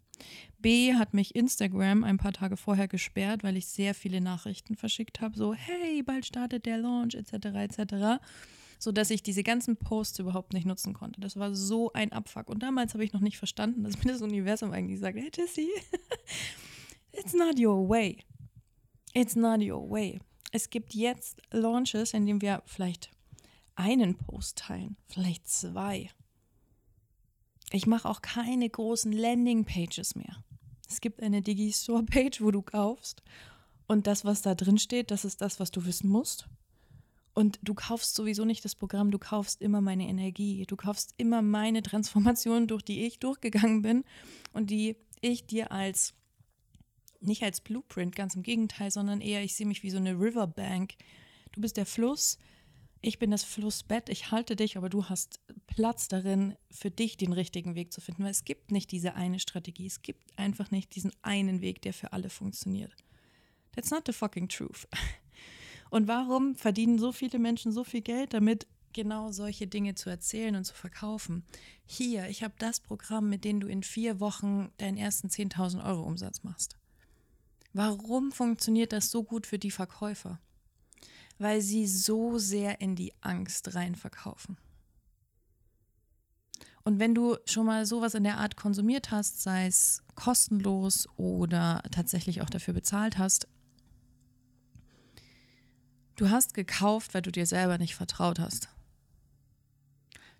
B 0.60 0.94
hat 0.94 1.14
mich 1.14 1.36
Instagram 1.36 2.04
ein 2.04 2.18
paar 2.18 2.34
Tage 2.34 2.58
vorher 2.58 2.88
gesperrt, 2.88 3.44
weil 3.44 3.58
ich 3.58 3.68
sehr 3.68 3.94
viele 3.94 4.22
Nachrichten 4.22 4.76
verschickt 4.76 5.22
habe, 5.22 5.38
so 5.38 5.54
hey, 5.54 6.04
bald 6.04 6.26
startet 6.26 6.66
der 6.66 6.78
Launch 6.78 7.16
etc. 7.16 7.34
etc. 7.56 8.22
So 8.78 8.92
ich 9.10 9.24
diese 9.24 9.44
ganzen 9.44 9.78
Posts 9.78 10.20
überhaupt 10.20 10.54
nicht 10.54 10.66
nutzen 10.66 10.94
konnte. 10.94 11.22
Das 11.22 11.38
war 11.38 11.56
so 11.56 11.92
ein 11.94 12.12
Abfuck. 12.12 12.50
Und 12.50 12.64
damals 12.64 12.94
habe 12.94 13.04
ich 13.04 13.14
noch 13.14 13.22
nicht 13.22 13.38
verstanden, 13.38 13.84
dass 13.84 14.04
mir 14.04 14.12
das 14.12 14.22
Universum 14.22 14.72
eigentlich 14.72 15.00
sagt, 15.00 15.18
hey 15.18 15.32
Jessie, 15.34 15.70
it's 17.12 17.34
not 17.34 17.60
your 17.60 17.88
way. 17.88 18.18
It's 19.14 19.36
not 19.36 19.62
your 19.62 19.90
way. 19.90 20.20
Es 20.52 20.70
gibt 20.70 20.96
jetzt 20.96 21.42
Launches, 21.52 22.14
in 22.14 22.26
denen 22.26 22.42
wir 22.42 22.64
vielleicht 22.66 23.12
einen 23.76 24.16
Post 24.16 24.58
teilen, 24.58 24.98
vielleicht 25.08 25.48
zwei. 25.48 26.10
Ich 27.72 27.86
mache 27.86 28.10
auch 28.10 28.22
keine 28.22 28.68
großen 28.70 29.12
Landing-Pages 29.12 30.16
mehr. 30.16 30.44
Es 30.90 31.02
gibt 31.02 31.22
eine 31.22 31.42
Digi-Store-Page, 31.42 32.42
wo 32.42 32.52
du 32.52 32.62
kaufst. 32.62 33.22
Und 33.88 34.08
das, 34.08 34.26
was 34.26 34.42
da 34.42 34.56
drin 34.56 34.80
steht, 34.80 35.12
das 35.12 35.24
ist 35.24 35.42
das, 35.42 35.60
was 35.60 35.72
du 35.72 35.86
wissen 35.86 36.10
musst. 36.10 36.48
Und 37.34 37.60
du 37.62 37.74
kaufst 37.74 38.16
sowieso 38.16 38.44
nicht 38.44 38.66
das 38.66 38.76
Programm, 38.76 39.12
du 39.12 39.20
kaufst 39.20 39.62
immer 39.62 39.82
meine 39.82 40.08
Energie. 40.08 40.66
Du 40.66 40.76
kaufst 40.76 41.14
immer 41.18 41.42
meine 41.42 41.84
Transformation, 41.84 42.68
durch 42.68 42.82
die 42.82 43.06
ich 43.06 43.20
durchgegangen 43.20 43.82
bin 43.82 44.04
und 44.52 44.72
die 44.72 44.98
ich 45.22 45.46
dir 45.46 45.72
als, 45.72 46.14
nicht 47.22 47.44
als 47.44 47.62
Blueprint, 47.62 48.16
ganz 48.16 48.36
im 48.36 48.44
Gegenteil, 48.44 48.92
sondern 48.92 49.22
eher, 49.22 49.44
ich 49.44 49.56
sehe 49.56 49.68
mich 49.68 49.84
wie 49.84 49.90
so 49.90 49.98
eine 49.98 50.14
Riverbank. 50.14 50.96
Du 51.52 51.62
bist 51.62 51.78
der 51.78 51.86
Fluss, 51.86 52.38
ich 53.02 53.18
bin 53.18 53.32
das 53.32 53.44
Flussbett, 53.44 54.10
ich 54.10 54.32
halte 54.32 54.56
dich, 54.56 54.78
aber 54.78 54.90
du 54.90 55.06
hast 55.06 55.40
Platz 55.68 56.10
darin, 56.10 56.56
für 56.70 56.92
dich 56.92 57.16
den 57.16 57.32
richtigen 57.32 57.76
Weg 57.76 57.94
zu 57.94 58.02
finden, 58.02 58.24
weil 58.24 58.32
es 58.32 58.44
gibt 58.44 58.72
nicht 58.72 58.92
diese 58.92 59.16
eine 59.16 59.40
Strategie, 59.40 59.86
es 59.86 60.02
gibt 60.02 60.38
einfach 60.38 60.72
nicht 60.72 60.96
diesen 60.96 61.12
einen 61.22 61.62
Weg, 61.62 61.82
der 61.82 61.94
für 61.94 62.12
alle 62.12 62.30
funktioniert. 62.30 62.94
That's 63.74 63.92
not 63.92 64.04
the 64.06 64.14
fucking 64.14 64.50
truth. 64.50 64.88
Und 65.90 66.08
warum 66.08 66.56
verdienen 66.56 67.00
so 67.00 67.12
viele 67.12 67.40
Menschen 67.40 67.72
so 67.72 67.84
viel 67.84 68.02
Geld 68.02 68.34
damit, 68.34 68.68
genau 68.94 69.32
solche 69.32 69.68
Dinge 69.68 69.96
zu 69.96 70.10
erzählen 70.10 70.56
und 70.56 70.66
zu 70.66 70.74
verkaufen? 70.74 71.44
Hier, 71.86 72.28
ich 72.30 72.44
habe 72.44 72.54
das 72.60 72.80
Programm, 72.80 73.30
mit 73.30 73.44
dem 73.44 73.60
du 73.60 73.68
in 73.68 73.82
vier 73.82 74.20
Wochen 74.20 74.72
deinen 74.78 74.98
ersten 74.98 75.30
10.000 75.30 75.84
Euro 75.84 76.04
Umsatz 76.04 76.44
machst. 76.44 76.79
Warum 77.80 78.34
funktioniert 78.34 78.92
das 78.92 79.10
so 79.10 79.24
gut 79.24 79.48
für 79.48 79.58
die 79.58 79.72
Verkäufer? 79.72 80.40
weil 81.40 81.62
sie 81.62 81.88
so 81.88 82.38
sehr 82.38 82.82
in 82.82 82.96
die 82.96 83.14
Angst 83.22 83.74
rein 83.74 83.96
verkaufen. 83.96 84.58
Und 86.84 87.00
wenn 87.00 87.16
du 87.16 87.38
schon 87.46 87.66
mal 87.66 87.86
sowas 87.86 88.14
in 88.14 88.24
der 88.24 88.38
Art 88.38 88.56
konsumiert 88.56 89.12
hast, 89.12 89.42
sei 89.42 89.68
es 89.68 90.04
kostenlos 90.16 91.08
oder 91.18 91.82
tatsächlich 91.92 92.42
auch 92.42 92.50
dafür 92.50 92.74
bezahlt 92.74 93.18
hast, 93.18 93.48
du 96.16 96.30
hast 96.30 96.54
gekauft, 96.54 97.14
weil 97.14 97.22
du 97.22 97.32
dir 97.32 97.46
selber 97.46 97.78
nicht 97.78 97.96
vertraut 97.96 98.40
hast. 98.40 98.70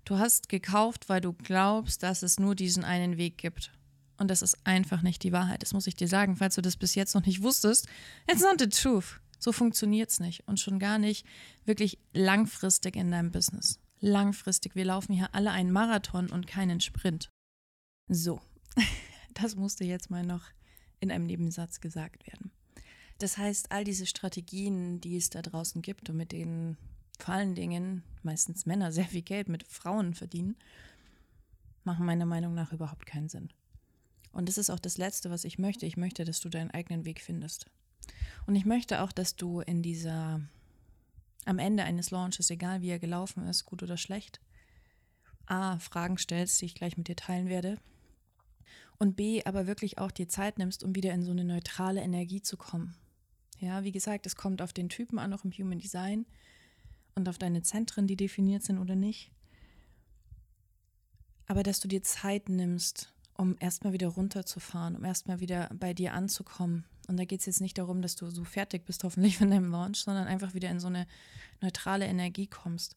Du 0.06 0.18
hast 0.18 0.50
gekauft, 0.50 1.08
weil 1.08 1.22
du 1.22 1.34
glaubst, 1.34 2.04
dass 2.04 2.24
es 2.24 2.40
nur 2.40 2.56
diesen 2.56 2.84
einen 2.84 3.18
Weg 3.18 3.38
gibt. 3.38 3.72
Und 4.20 4.30
das 4.30 4.42
ist 4.42 4.58
einfach 4.66 5.02
nicht 5.02 5.24
die 5.24 5.32
Wahrheit. 5.32 5.62
Das 5.64 5.74
muss 5.74 5.88
ich 5.88 5.96
dir 5.96 6.08
sagen, 6.08 6.36
falls 6.36 6.56
du 6.56 6.62
das 6.62 6.76
bis 6.78 6.94
jetzt 6.96 7.16
noch 7.16 7.26
nicht 7.26 7.42
wusstest. 7.42 7.88
It's 8.30 8.42
not 8.42 8.60
the 8.60 8.68
truth. 8.68 9.22
So 9.40 9.54
funktioniert 9.54 10.10
es 10.10 10.20
nicht 10.20 10.46
und 10.48 10.60
schon 10.60 10.80
gar 10.80 11.00
nicht 11.00 11.26
wirklich 11.66 11.98
langfristig 12.14 12.98
in 12.98 13.12
deinem 13.12 13.32
Business. 13.32 13.80
Langfristig. 14.02 14.76
Wir 14.76 14.86
laufen 14.86 15.14
hier 15.14 15.34
alle 15.34 15.52
einen 15.52 15.72
Marathon 15.72 16.30
und 16.30 16.48
keinen 16.48 16.82
Sprint. 16.82 17.30
So, 18.10 18.42
das 19.34 19.56
musste 19.56 19.86
jetzt 19.86 20.10
mal 20.10 20.26
noch 20.26 20.44
in 21.00 21.12
einem 21.12 21.26
Nebensatz 21.26 21.80
gesagt 21.80 22.28
werden. 22.28 22.52
Das 23.20 23.38
heißt, 23.38 23.72
all 23.72 23.84
diese 23.84 24.06
Strategien, 24.06 25.00
die 25.00 25.16
es 25.16 25.30
da 25.30 25.42
draußen 25.42 25.82
gibt 25.82 26.10
und 26.10 26.18
mit 26.18 26.32
denen 26.32 26.78
vor 27.20 27.34
allen 27.34 27.56
Dingen 27.56 28.04
meistens 28.24 28.66
Männer 28.66 28.92
sehr 28.92 29.06
viel 29.06 29.22
Geld 29.22 29.50
mit 29.50 29.64
Frauen 29.64 30.14
verdienen, 30.14 30.58
machen 31.84 32.06
meiner 32.06 32.26
Meinung 32.26 32.54
nach 32.54 32.72
überhaupt 32.72 33.06
keinen 33.06 33.30
Sinn. 33.30 33.50
Und 34.32 34.48
das 34.48 34.58
ist 34.58 34.70
auch 34.70 34.80
das 34.80 34.98
Letzte, 34.98 35.30
was 35.30 35.44
ich 35.44 35.58
möchte. 35.58 35.86
Ich 35.86 35.98
möchte, 35.98 36.24
dass 36.26 36.40
du 36.40 36.50
deinen 36.50 36.72
eigenen 36.72 37.06
Weg 37.06 37.22
findest. 37.22 37.66
Und 38.46 38.56
ich 38.56 38.66
möchte 38.66 39.02
auch, 39.02 39.12
dass 39.12 39.36
du 39.36 39.62
in 39.62 39.82
dieser, 39.82 40.42
am 41.46 41.60
Ende 41.60 41.84
eines 41.84 42.12
Launches, 42.12 42.50
egal 42.50 42.82
wie 42.82 42.90
er 42.90 43.00
gelaufen 43.00 43.48
ist, 43.48 43.66
gut 43.66 43.84
oder 43.84 43.98
schlecht, 43.98 44.40
A, 45.46 45.80
Fragen 45.80 46.18
stellst, 46.18 46.62
die 46.62 46.66
ich 46.66 46.76
gleich 46.76 46.96
mit 46.98 47.08
dir 47.08 47.16
teilen 47.16 47.50
werde. 47.50 47.80
Und 49.00 49.16
B, 49.16 49.44
aber 49.46 49.66
wirklich 49.66 49.98
auch 49.98 50.12
dir 50.12 50.28
Zeit 50.28 50.58
nimmst, 50.58 50.84
um 50.84 50.96
wieder 50.96 51.14
in 51.14 51.24
so 51.24 51.32
eine 51.32 51.46
neutrale 51.46 52.02
Energie 52.02 52.42
zu 52.42 52.58
kommen. 52.58 52.96
Ja, 53.60 53.84
wie 53.84 53.92
gesagt, 53.92 54.26
es 54.26 54.36
kommt 54.36 54.62
auf 54.62 54.74
den 54.74 54.90
Typen 54.90 55.20
an, 55.20 55.34
auch 55.34 55.44
im 55.44 55.52
Human 55.52 55.80
Design 55.80 56.26
und 57.16 57.28
auf 57.28 57.38
deine 57.38 57.62
Zentren, 57.62 58.08
die 58.08 58.16
definiert 58.16 58.64
sind 58.64 58.78
oder 58.78 58.96
nicht. 58.96 59.32
Aber 61.48 61.64
dass 61.64 61.80
du 61.80 61.88
dir 61.88 62.04
Zeit 62.04 62.48
nimmst, 62.48 63.12
um 63.40 63.56
erstmal 63.60 63.94
wieder 63.94 64.10
runterzufahren, 64.10 64.98
um 64.98 65.06
erstmal 65.06 65.40
wieder 65.40 65.70
bei 65.74 65.94
dir 65.94 66.14
anzukommen, 66.14 66.84
und 67.08 67.18
da 67.18 67.26
geht 67.26 67.40
es 67.40 67.48
jetzt 67.48 67.62
nicht 67.62 67.80
darum, 67.80 68.04
dass 68.04 68.16
du 68.16 68.30
so 68.30 68.44
fertig 68.44 68.86
bist, 68.86 69.04
hoffentlich 69.04 69.38
von 69.38 69.50
deinem 69.50 69.72
Launch, 69.72 69.98
sondern 69.98 70.28
einfach 70.28 70.54
wieder 70.54 70.70
in 70.70 70.80
so 70.80 70.88
eine 70.88 71.08
neutrale 71.60 72.06
Energie 72.06 72.46
kommst. 72.46 72.96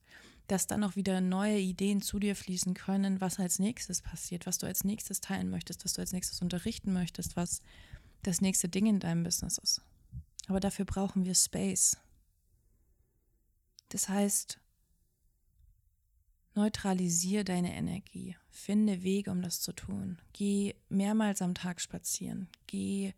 Dass 0.49 0.67
dann 0.67 0.85
auch 0.85 0.97
wieder 0.97 1.23
neue 1.23 1.59
Ideen 1.59 2.03
zu 2.03 2.19
dir 2.19 2.37
fließen 2.37 2.75
können, 2.75 3.23
was 3.23 3.39
als 3.39 3.59
nächstes 3.59 4.03
passiert, 4.03 4.45
was 4.45 4.59
du 4.59 4.67
als 4.67 4.85
nächstes 4.85 5.23
teilen 5.23 5.49
möchtest, 5.49 5.87
was 5.87 5.95
du 5.95 6.03
als 6.03 6.13
nächstes 6.13 6.43
unterrichten 6.43 6.93
möchtest, 6.93 7.37
was 7.37 7.63
das 8.23 8.43
nächste 8.43 8.69
Ding 8.69 8.85
in 8.85 9.01
deinem 9.01 9.23
Business 9.23 9.57
ist. 9.57 9.81
Aber 10.47 10.61
dafür 10.61 10.85
brauchen 10.85 11.25
wir 11.25 11.35
Space. 11.35 11.97
Das 13.89 14.11
heißt, 14.11 14.59
neutralisiere 16.55 17.45
deine 17.45 17.75
Energie. 17.75 18.37
Finde 18.51 19.03
Wege, 19.03 19.31
um 19.31 19.43
das 19.43 19.61
zu 19.61 19.73
tun. 19.73 20.19
Geh 20.33 20.75
mehrmals 20.89 21.43
am 21.43 21.55
Tag 21.55 21.81
spazieren. 21.81 22.49
Geh 22.67 23.15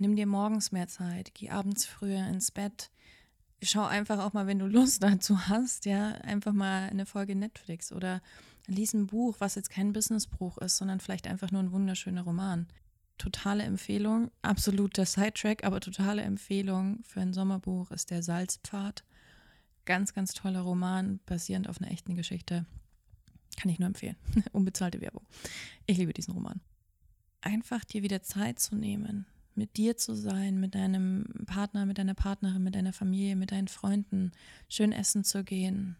Nimm 0.00 0.16
dir 0.16 0.26
morgens 0.26 0.72
mehr 0.72 0.88
Zeit, 0.88 1.32
geh 1.34 1.50
abends 1.50 1.84
früher 1.84 2.26
ins 2.26 2.50
Bett. 2.50 2.90
Schau 3.62 3.84
einfach 3.84 4.18
auch 4.18 4.32
mal, 4.32 4.46
wenn 4.46 4.58
du 4.58 4.66
Lust 4.66 5.02
dazu 5.02 5.46
hast, 5.46 5.84
ja, 5.84 6.12
einfach 6.22 6.54
mal 6.54 6.88
eine 6.88 7.04
Folge 7.04 7.36
Netflix 7.36 7.92
oder 7.92 8.22
lies 8.66 8.94
ein 8.94 9.08
Buch, 9.08 9.36
was 9.40 9.56
jetzt 9.56 9.68
kein 9.68 9.92
Businessbuch 9.92 10.56
ist, 10.56 10.78
sondern 10.78 11.00
vielleicht 11.00 11.26
einfach 11.26 11.50
nur 11.50 11.62
ein 11.62 11.72
wunderschöner 11.72 12.22
Roman. 12.22 12.66
Totale 13.18 13.64
Empfehlung, 13.64 14.30
absoluter 14.40 15.04
Sidetrack, 15.04 15.64
aber 15.64 15.80
totale 15.80 16.22
Empfehlung 16.22 17.00
für 17.02 17.20
ein 17.20 17.34
Sommerbuch 17.34 17.90
ist 17.90 18.10
der 18.10 18.22
Salzpfad. 18.22 19.04
Ganz, 19.90 20.14
ganz 20.14 20.34
toller 20.34 20.60
Roman, 20.60 21.18
basierend 21.26 21.68
auf 21.68 21.80
einer 21.80 21.90
echten 21.90 22.14
Geschichte. 22.14 22.64
Kann 23.56 23.72
ich 23.72 23.80
nur 23.80 23.88
empfehlen. 23.88 24.14
Unbezahlte 24.52 25.00
Werbung. 25.00 25.26
Ich 25.84 25.98
liebe 25.98 26.12
diesen 26.12 26.32
Roman. 26.32 26.60
einfach 27.40 27.84
dir 27.84 28.04
wieder 28.04 28.22
Zeit 28.22 28.60
zu 28.60 28.76
nehmen, 28.76 29.26
mit 29.56 29.76
dir 29.76 29.96
zu 29.96 30.14
sein, 30.14 30.60
mit 30.60 30.76
deinem 30.76 31.24
Partner, 31.44 31.86
mit 31.86 31.98
deiner 31.98 32.14
Partnerin, 32.14 32.62
mit 32.62 32.76
deiner 32.76 32.92
Familie, 32.92 33.34
mit 33.34 33.50
deinen 33.50 33.66
Freunden, 33.66 34.30
schön 34.68 34.92
essen 34.92 35.24
zu 35.24 35.42
gehen, 35.42 35.96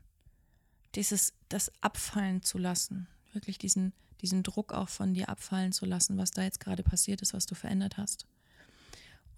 dieses, 0.94 1.32
das 1.48 1.72
abfallen 1.82 2.44
zu 2.44 2.58
lassen, 2.58 3.08
wirklich 3.32 3.58
diesen, 3.58 3.92
diesen 4.20 4.44
Druck 4.44 4.72
auch 4.72 4.88
von 4.88 5.14
dir 5.14 5.28
abfallen 5.28 5.72
zu 5.72 5.84
lassen, 5.84 6.16
was 6.16 6.30
da 6.30 6.44
jetzt 6.44 6.60
gerade 6.60 6.84
passiert 6.84 7.22
ist, 7.22 7.34
was 7.34 7.46
du 7.46 7.56
verändert 7.56 7.96
hast. 7.96 8.28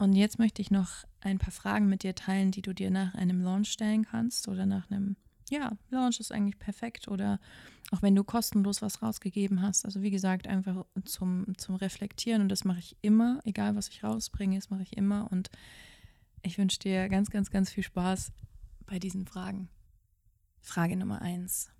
Und 0.02 0.14
jetzt 0.14 0.40
möchte 0.40 0.60
ich 0.60 0.72
noch 0.72 1.04
ein 1.20 1.38
paar 1.38 1.52
Fragen 1.52 1.86
mit 1.86 2.02
dir 2.02 2.16
teilen, 2.16 2.50
die 2.50 2.60
du 2.60 2.74
dir 2.74 2.90
nach 2.90 3.14
einem 3.14 3.40
Launch 3.40 3.70
stellen 3.70 4.04
kannst 4.04 4.48
oder 4.48 4.66
nach 4.66 4.90
einem, 4.90 5.14
ja, 5.48 5.78
Launch 5.90 6.18
ist 6.18 6.32
eigentlich 6.32 6.58
perfekt 6.58 7.06
oder 7.06 7.38
auch 7.92 8.02
wenn 8.02 8.16
du 8.16 8.24
kostenlos 8.24 8.82
was 8.82 9.00
rausgegeben 9.00 9.62
hast. 9.62 9.84
Also 9.84 10.02
wie 10.02 10.10
gesagt, 10.10 10.48
einfach 10.48 10.86
zum, 11.04 11.56
zum 11.56 11.76
Reflektieren 11.76 12.42
und 12.42 12.48
das 12.48 12.64
mache 12.64 12.80
ich 12.80 12.96
immer, 13.00 13.38
egal 13.44 13.76
was 13.76 13.90
ich 13.90 14.02
rausbringe, 14.02 14.56
das 14.56 14.70
mache 14.70 14.82
ich 14.82 14.96
immer 14.96 15.30
und 15.30 15.50
ich 16.42 16.58
wünsche 16.58 16.80
dir 16.80 17.08
ganz, 17.08 17.30
ganz, 17.30 17.52
ganz 17.52 17.70
viel 17.70 17.84
Spaß 17.84 18.32
bei 18.86 18.98
diesen 18.98 19.24
Fragen. 19.24 19.68
Frage 20.62 20.96
Nummer 20.96 21.22
eins. 21.22 21.70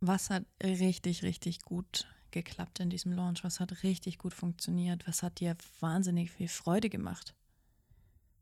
Was 0.00 0.28
hat 0.28 0.44
richtig, 0.62 1.22
richtig 1.22 1.62
gut 1.62 2.06
geklappt 2.30 2.80
in 2.80 2.90
diesem 2.90 3.12
Launch? 3.12 3.44
Was 3.44 3.60
hat 3.60 3.82
richtig 3.82 4.18
gut 4.18 4.34
funktioniert? 4.34 5.06
Was 5.06 5.22
hat 5.22 5.40
dir 5.40 5.56
wahnsinnig 5.80 6.30
viel 6.30 6.48
Freude 6.48 6.88
gemacht? 6.88 7.34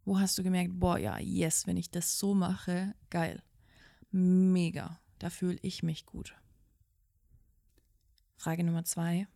Wo 0.05 0.19
hast 0.19 0.39
du 0.39 0.43
gemerkt, 0.43 0.79
boah, 0.79 0.99
ja, 0.99 1.19
yes, 1.19 1.67
wenn 1.67 1.77
ich 1.77 1.91
das 1.91 2.19
so 2.19 2.35
mache, 2.35 2.95
geil. 3.11 3.43
Mega. 4.11 5.01
Da 5.19 5.31
fühle 5.31 5.59
ich 5.63 5.83
mich 5.83 6.07
gut. 6.07 6.35
Frage 8.37 8.65
Nummer 8.65 8.85
zwei. 8.85 9.27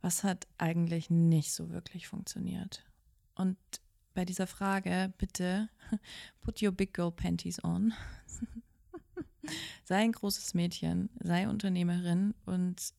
Was 0.00 0.24
hat 0.24 0.46
eigentlich 0.58 1.10
nicht 1.10 1.52
so 1.52 1.70
wirklich 1.70 2.08
funktioniert? 2.08 2.84
Und 3.34 3.56
bei 4.14 4.24
dieser 4.24 4.46
Frage 4.46 5.12
bitte 5.18 5.68
put 6.40 6.62
your 6.62 6.72
big 6.72 6.94
girl 6.94 7.12
panties 7.12 7.62
on. 7.62 7.92
sei 9.84 9.96
ein 9.96 10.12
großes 10.12 10.54
Mädchen, 10.54 11.10
sei 11.22 11.48
Unternehmerin 11.48 12.34
und 12.46 12.94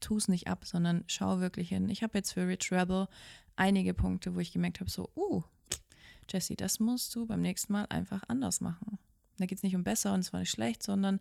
tu 0.00 0.16
es 0.16 0.28
nicht 0.28 0.48
ab, 0.48 0.64
sondern 0.64 1.04
schau 1.06 1.40
wirklich 1.40 1.70
hin. 1.70 1.88
Ich 1.88 2.02
habe 2.02 2.16
jetzt 2.18 2.32
für 2.32 2.46
Rich 2.46 2.72
Rebel 2.72 3.08
einige 3.56 3.94
Punkte, 3.94 4.34
wo 4.34 4.40
ich 4.40 4.52
gemerkt 4.52 4.80
habe, 4.80 4.90
so, 4.90 5.10
uh, 5.16 5.42
Jesse, 6.30 6.56
das 6.56 6.80
musst 6.80 7.14
du 7.14 7.26
beim 7.26 7.40
nächsten 7.40 7.72
Mal 7.72 7.86
einfach 7.88 8.22
anders 8.28 8.60
machen. 8.60 8.98
Da 9.38 9.46
geht 9.46 9.58
es 9.58 9.62
nicht 9.62 9.76
um 9.76 9.84
besser 9.84 10.12
und 10.14 10.22
zwar 10.22 10.40
nicht 10.40 10.50
schlecht, 10.50 10.82
sondern 10.82 11.20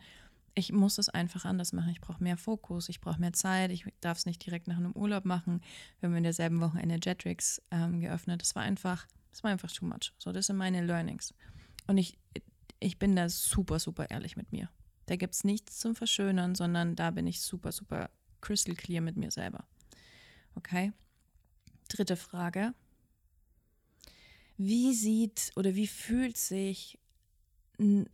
ich 0.57 0.72
muss 0.72 0.98
es 0.98 1.07
einfach 1.07 1.46
anders 1.46 1.72
machen. 1.72 1.89
Ich 1.91 2.01
brauche 2.01 2.22
mehr 2.22 2.36
Fokus, 2.36 2.89
ich 2.89 3.00
brauche 3.00 3.19
mehr 3.19 3.34
Zeit, 3.34 3.72
ich 3.72 3.86
darf 4.01 4.17
es 4.17 4.25
nicht 4.25 4.43
direkt 4.43 4.67
nach 4.67 4.77
einem 4.77 4.91
Urlaub 4.93 5.24
machen. 5.24 5.62
Wir 6.00 6.10
haben 6.10 6.15
in 6.15 6.24
derselben 6.24 6.60
Woche 6.60 6.79
eine 6.79 7.00
ähm, 7.72 8.01
geöffnet. 8.01 8.41
Das 8.41 8.55
war 8.55 8.63
einfach, 8.63 9.05
das 9.31 9.43
war 9.43 9.51
einfach 9.51 9.72
too 9.72 9.86
much. 9.86 10.13
So, 10.17 10.31
das 10.31 10.48
sind 10.48 10.57
meine 10.57 10.84
Learnings. 10.84 11.34
Und 11.86 12.00
ich, 12.00 12.17
ich 12.79 12.98
bin 12.98 13.15
da 13.15 13.29
super, 13.29 13.77
super 13.79 14.10
ehrlich 14.10 14.36
mit 14.36 14.51
mir. 14.51 14.69
Da 15.05 15.15
gibt 15.15 15.36
es 15.36 15.43
nichts 15.43 15.79
zum 15.79 15.96
Verschönern, 15.96 16.55
sondern 16.55 16.96
da 16.96 17.12
bin 17.12 17.27
ich 17.27 17.41
super, 17.41 17.72
super 17.72 18.10
crystal 18.41 18.75
clear 18.75 19.01
mit 19.01 19.17
mir 19.17 19.32
selber. 19.32 19.65
Okay? 20.56 20.91
Dritte 21.89 22.15
Frage. 22.15 22.74
Wie 24.58 24.94
sieht 24.94 25.51
oder 25.56 25.75
wie 25.75 25.88
fühlt 25.88 26.38
sich 26.38 26.98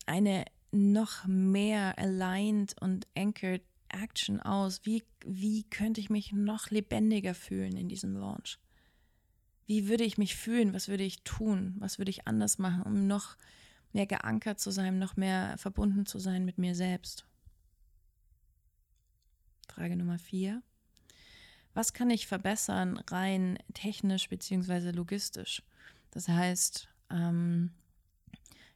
eine 0.06 0.46
noch 0.72 1.25
mehr 1.25 1.98
aligned 1.98 2.75
und 2.82 3.08
anchored 3.15 3.63
Action 3.89 4.42
aus? 4.42 4.82
Wie, 4.84 5.03
wie 5.25 5.63
könnte 5.63 6.01
ich 6.01 6.10
mich 6.10 6.34
noch 6.34 6.70
lebendiger 6.70 7.34
fühlen 7.34 7.77
in 7.77 7.88
diesem 7.88 8.15
Launch? 8.18 8.60
Wie 9.65 9.88
würde 9.88 10.03
ich 10.03 10.18
mich 10.18 10.36
fühlen? 10.36 10.74
Was 10.74 10.89
würde 10.89 11.03
ich 11.03 11.24
tun? 11.24 11.75
Was 11.80 11.98
würde 11.98 12.12
ich 12.12 12.27
anders 12.27 12.58
machen, 12.58 12.84
um 12.84 13.08
noch 13.08 13.38
mehr 13.94 14.08
geankert 14.08 14.60
zu 14.60 14.72
sein, 14.72 15.00
noch 15.00 15.15
mehr 15.15 15.58
verbunden 15.58 16.05
zu 16.05 16.20
sein 16.20 16.44
mit 16.44 16.57
mir 16.57 16.75
selbst? 16.75 17.25
Frage 19.74 19.96
Nummer 19.96 20.20
vier. 20.20 20.62
Was 21.74 21.94
kann 21.94 22.12
ich 22.12 22.27
verbessern 22.27 23.00
rein 23.09 23.57
technisch 23.74 24.29
bzw. 24.29 24.92
logistisch? 24.92 25.64
Das 26.12 26.27
heißt, 26.27 26.88
ähm, 27.09 27.72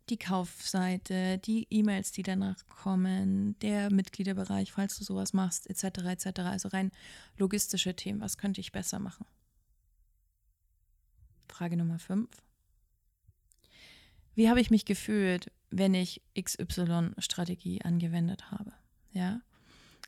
die 0.10 0.18
Kaufseite, 0.18 1.38
die 1.38 1.68
E-Mails, 1.70 2.12
die 2.14 2.24
danach 2.24 2.66
kommen, 2.68 3.60
der 3.60 3.94
Mitgliederbereich, 3.94 4.72
falls 4.72 4.98
du 4.98 5.04
sowas 5.04 5.34
machst, 5.34 5.70
etc. 5.70 6.00
etc. 6.06 6.40
Also 6.40 6.70
rein 6.70 6.92
logistische 7.38 7.96
Themen. 7.96 8.20
Was 8.20 8.40
könnte 8.40 8.62
ich 8.62 8.72
besser 8.72 8.98
machen? 8.98 9.28
Frage 11.48 11.78
Nummer 11.78 12.00
5. 12.00 12.28
Wie 14.34 14.50
habe 14.50 14.62
ich 14.62 14.72
mich 14.72 14.86
gefühlt, 14.86 15.52
wenn 15.70 15.94
ich 15.94 16.24
XY-Strategie 16.40 17.84
angewendet 17.84 18.50
habe? 18.50 18.74
Ja, 19.12 19.42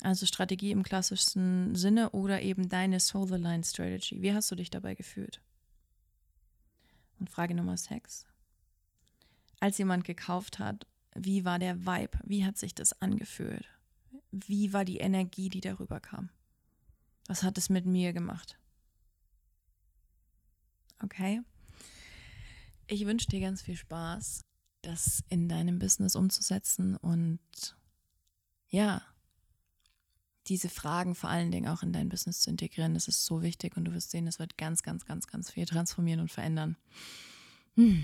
also 0.01 0.25
Strategie 0.25 0.71
im 0.71 0.83
klassischsten 0.83 1.75
Sinne 1.75 2.12
oder 2.12 2.41
eben 2.41 2.69
deine 2.69 2.99
Soul-Aligned 2.99 3.65
Strategy. 3.65 4.21
Wie 4.21 4.33
hast 4.33 4.49
du 4.51 4.55
dich 4.55 4.69
dabei 4.69 4.95
gefühlt? 4.95 5.41
Und 7.19 7.29
Frage 7.29 7.53
Nummer 7.53 7.75
6. 7.75 8.25
Als 9.59 9.77
jemand 9.77 10.05
gekauft 10.05 10.59
hat, 10.59 10.88
wie 11.15 11.43
war 11.43 11.59
der 11.59 11.85
Vibe? 11.85 12.17
Wie 12.23 12.45
hat 12.45 12.57
sich 12.57 12.73
das 12.73 13.01
angefühlt? 13.01 13.65
Wie 14.31 14.71
war 14.71 14.85
die 14.85 14.99
Energie, 14.99 15.49
die 15.49 15.62
darüber 15.62 15.99
kam? 15.99 16.29
Was 17.27 17.43
hat 17.43 17.57
es 17.57 17.69
mit 17.69 17.85
mir 17.85 18.13
gemacht? 18.13 18.57
Okay. 21.03 21.41
Ich 22.88 23.05
wünsche 23.05 23.27
dir 23.27 23.41
ganz 23.41 23.62
viel 23.62 23.75
Spaß, 23.75 24.45
das 24.81 25.23
in 25.29 25.49
deinem 25.49 25.77
Business 25.77 26.15
umzusetzen 26.15 26.95
und 26.95 27.39
ja, 28.69 29.01
diese 30.49 30.69
Fragen 30.69 31.15
vor 31.15 31.29
allen 31.29 31.51
Dingen 31.51 31.67
auch 31.67 31.83
in 31.83 31.93
dein 31.93 32.09
Business 32.09 32.41
zu 32.41 32.49
integrieren. 32.49 32.93
Das 32.93 33.07
ist 33.07 33.25
so 33.25 33.41
wichtig 33.41 33.77
und 33.77 33.85
du 33.85 33.93
wirst 33.93 34.12
sehen, 34.12 34.27
es 34.27 34.39
wird 34.39 34.57
ganz, 34.57 34.83
ganz, 34.83 35.05
ganz, 35.05 35.27
ganz 35.27 35.51
viel 35.51 35.65
transformieren 35.65 36.19
und 36.19 36.31
verändern. 36.31 36.75
Hm. 37.75 38.03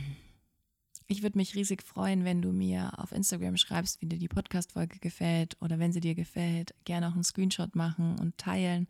Ich 1.08 1.22
würde 1.22 1.38
mich 1.38 1.54
riesig 1.54 1.84
freuen, 1.84 2.24
wenn 2.24 2.42
du 2.42 2.52
mir 2.52 2.98
auf 2.98 3.12
Instagram 3.12 3.58
schreibst, 3.58 4.02
wie 4.02 4.08
dir 4.08 4.18
die 4.18 4.28
Podcast-Folge 4.28 4.98
gefällt 5.00 5.56
oder 5.62 5.78
wenn 5.78 5.92
sie 5.92 6.00
dir 6.00 6.16
gefällt, 6.16 6.74
gerne 6.84 7.08
auch 7.08 7.14
einen 7.14 7.24
Screenshot 7.24 7.76
machen 7.76 8.18
und 8.20 8.38
teilen. 8.38 8.88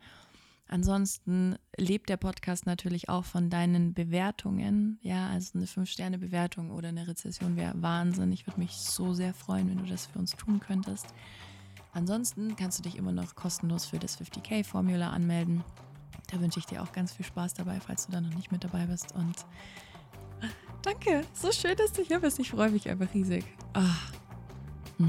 Ansonsten 0.68 1.56
lebt 1.76 2.08
der 2.08 2.16
Podcast 2.16 2.66
natürlich 2.66 3.08
auch 3.08 3.24
von 3.24 3.50
deinen 3.50 3.94
Bewertungen. 3.94 4.98
Ja, 5.02 5.28
also 5.28 5.58
eine 5.58 5.66
5-Sterne-Bewertung 5.66 6.70
oder 6.70 6.88
eine 6.88 7.06
Rezession 7.06 7.56
wäre 7.56 7.80
Wahnsinn. 7.82 8.32
Ich 8.32 8.46
würde 8.46 8.60
mich 8.60 8.72
so 8.72 9.12
sehr 9.12 9.32
freuen, 9.32 9.68
wenn 9.68 9.78
du 9.78 9.84
das 9.84 10.06
für 10.06 10.18
uns 10.18 10.32
tun 10.32 10.58
könntest. 10.58 11.06
Ansonsten 11.96 12.56
kannst 12.56 12.78
du 12.78 12.82
dich 12.82 12.96
immer 12.96 13.10
noch 13.10 13.34
kostenlos 13.36 13.86
für 13.86 13.98
das 13.98 14.20
50k-Formula 14.20 15.08
anmelden. 15.08 15.64
Da 16.26 16.38
wünsche 16.38 16.58
ich 16.58 16.66
dir 16.66 16.82
auch 16.82 16.92
ganz 16.92 17.12
viel 17.12 17.24
Spaß 17.24 17.54
dabei, 17.54 17.80
falls 17.80 18.04
du 18.04 18.12
da 18.12 18.20
noch 18.20 18.34
nicht 18.34 18.52
mit 18.52 18.62
dabei 18.62 18.84
bist. 18.84 19.14
Und 19.14 19.46
danke, 20.82 21.24
so 21.32 21.50
schön, 21.52 21.74
dass 21.74 21.94
du 21.94 22.02
hier 22.02 22.20
bist. 22.20 22.38
Ich 22.38 22.50
freue 22.50 22.70
mich 22.70 22.86
einfach 22.90 23.14
riesig. 23.14 23.46
Oh. 23.74 25.04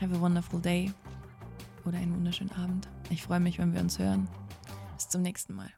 Have 0.00 0.12
a 0.12 0.20
wonderful 0.20 0.60
day 0.60 0.92
oder 1.84 1.98
einen 1.98 2.12
wunderschönen 2.12 2.50
Abend. 2.54 2.88
Ich 3.08 3.22
freue 3.22 3.38
mich, 3.38 3.60
wenn 3.60 3.72
wir 3.74 3.82
uns 3.82 4.00
hören. 4.00 4.28
Bis 4.96 5.08
zum 5.08 5.22
nächsten 5.22 5.54
Mal. 5.54 5.75